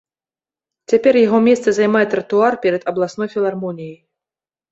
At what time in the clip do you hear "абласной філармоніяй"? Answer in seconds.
2.93-3.95